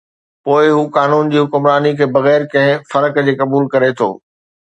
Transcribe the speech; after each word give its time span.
پوءِ 0.45 0.63
هو 0.75 0.83
قانون 0.97 1.29
جي 1.33 1.39
حڪمراني 1.43 1.91
کي 1.99 2.07
بغير 2.15 2.47
ڪنهن 2.55 2.87
فرق 2.95 3.19
جي 3.27 3.35
قبول 3.43 3.71
ڪري 3.77 3.91
ٿو. 4.01 4.09